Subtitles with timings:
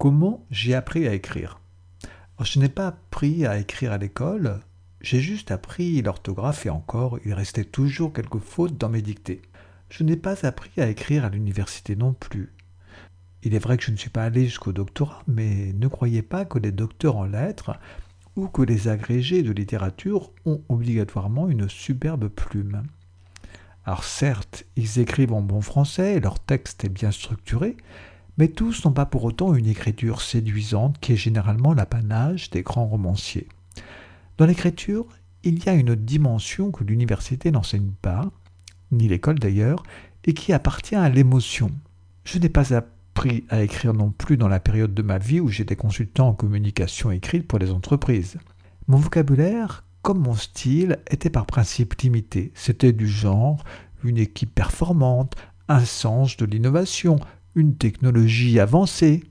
[0.00, 1.60] Comment j'ai appris à écrire
[2.42, 4.60] Je n'ai pas appris à écrire à l'école,
[5.02, 9.42] j'ai juste appris l'orthographe et encore, il restait toujours quelques fautes dans mes dictées.
[9.90, 12.54] Je n'ai pas appris à écrire à l'université non plus.
[13.42, 16.46] Il est vrai que je ne suis pas allé jusqu'au doctorat, mais ne croyez pas
[16.46, 17.78] que les docteurs en lettres
[18.36, 22.84] ou que les agrégés de littérature ont obligatoirement une superbe plume.
[23.84, 27.76] Alors certes, ils écrivent en bon français leur texte est bien structuré,
[28.40, 32.86] mais tous n'ont pas pour autant une écriture séduisante qui est généralement l'apanage des grands
[32.86, 33.46] romanciers.
[34.38, 35.06] Dans l'écriture,
[35.44, 38.30] il y a une dimension que l'université n'enseigne pas,
[38.92, 39.82] ni l'école d'ailleurs,
[40.24, 41.70] et qui appartient à l'émotion.
[42.24, 45.48] Je n'ai pas appris à écrire non plus dans la période de ma vie où
[45.48, 48.38] j'étais consultant en communication écrite pour les entreprises.
[48.88, 52.52] Mon vocabulaire, comme mon style, était par principe limité.
[52.54, 53.62] C'était du genre
[54.02, 55.36] une équipe performante,
[55.68, 57.20] un sens de l'innovation,
[57.54, 59.24] une technologie avancée.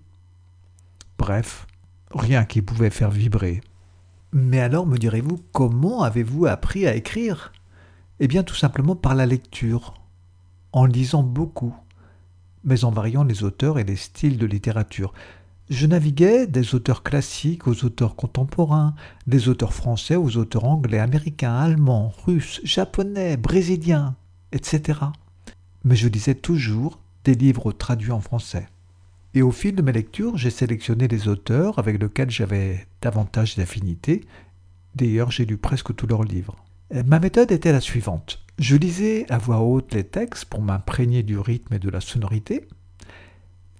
[1.18, 1.68] Bref,
[2.12, 3.62] rien qui pouvait faire vibrer.
[4.32, 7.52] Mais alors, me direz-vous, comment avez-vous appris à écrire?
[8.20, 9.96] Eh bien, tout simplement par la lecture,
[10.72, 11.76] en lisant beaucoup,
[12.64, 15.14] mais en variant les auteurs et les styles de littérature.
[15.70, 18.96] Je naviguais des auteurs classiques aux auteurs contemporains,
[19.28, 24.16] des auteurs français aux auteurs anglais, américains, allemands, russes, japonais, brésiliens,
[24.52, 25.00] etc.
[25.84, 28.68] Mais je lisais toujours des livres traduits en français.
[29.34, 34.26] Et au fil de mes lectures, j'ai sélectionné les auteurs avec lesquels j'avais davantage d'affinités.
[34.96, 36.56] D'ailleurs, j'ai lu presque tous leurs livres.
[37.06, 38.44] Ma méthode était la suivante.
[38.58, 42.68] Je lisais à voix haute les textes pour m'imprégner du rythme et de la sonorité.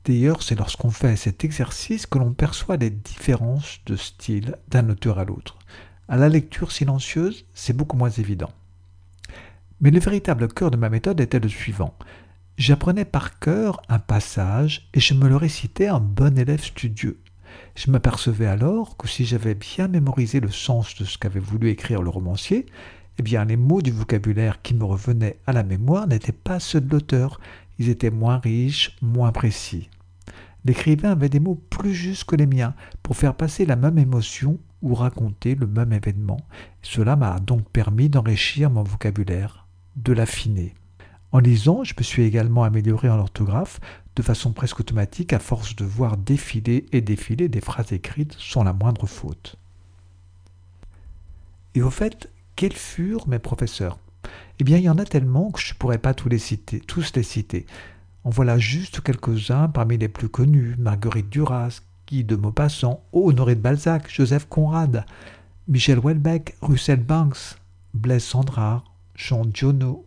[0.06, 5.18] D'ailleurs, c'est lorsqu'on fait cet exercice que l'on perçoit les différences de style d'un auteur
[5.18, 5.58] à l'autre.
[6.08, 8.52] À la lecture silencieuse, c'est beaucoup moins évident.
[9.82, 11.96] Mais le véritable cœur de ma méthode était le suivant.
[12.60, 17.22] J'apprenais par cœur un passage et je me le récitais en bon élève studieux.
[17.74, 22.02] Je m'apercevais alors que si j'avais bien mémorisé le sens de ce qu'avait voulu écrire
[22.02, 22.66] le romancier,
[23.18, 26.82] eh bien les mots du vocabulaire qui me revenaient à la mémoire n'étaient pas ceux
[26.82, 27.40] de l'auteur,
[27.78, 29.90] ils étaient moins riches, moins précis.
[30.66, 34.60] L'écrivain avait des mots plus justes que les miens pour faire passer la même émotion
[34.82, 36.42] ou raconter le même événement.
[36.82, 40.76] Cela m'a donc permis d'enrichir mon vocabulaire, de l'affiner.
[41.32, 43.80] En lisant, je me suis également amélioré en orthographe
[44.16, 48.64] de façon presque automatique à force de voir défiler et défiler des phrases écrites sans
[48.64, 49.56] la moindre faute.
[51.76, 54.00] Et au fait, quels furent mes professeurs?
[54.60, 56.80] Eh bien, il y en a tellement que je ne pourrais pas tous les citer,
[56.80, 57.66] tous les citer.
[58.24, 63.62] En voilà juste quelques-uns parmi les plus connus Marguerite Duras, Guy de Maupassant, Honoré de
[63.62, 65.06] Balzac, Joseph Conrad,
[65.68, 67.58] Michel Houellebecq, Russell Banks,
[67.94, 68.84] Blaise Sandrard,
[69.16, 70.06] Jean Giono,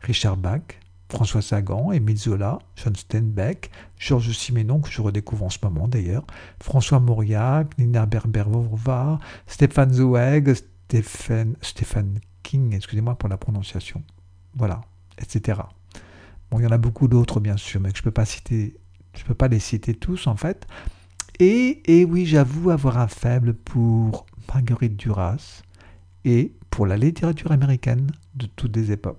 [0.00, 0.62] Richard Bach,
[1.10, 6.26] François Sagan, Émile Zola, John Steinbeck, Georges Simenon, que je redécouvre en ce moment d'ailleurs,
[6.62, 14.02] François Mauriac, Nina Berber-Vorva, Stéphane Zweig, Stephen, Stephen King, excusez-moi pour la prononciation.
[14.54, 14.82] Voilà,
[15.18, 15.60] etc.
[16.50, 18.24] Bon, il y en a beaucoup d'autres bien sûr, mais je peux pas
[19.26, 20.66] peux pas les citer tous en fait.
[21.40, 25.62] Et, et oui, j'avoue avoir un faible pour Marguerite Duras
[26.24, 29.18] et pour la littérature américaine de toutes les époques.